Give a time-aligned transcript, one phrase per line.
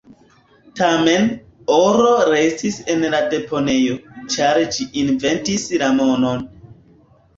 [0.77, 1.27] Tamen,
[1.75, 3.99] oro restis en la deponejo,
[4.37, 6.43] ĉar ĝi "inventis" la monon.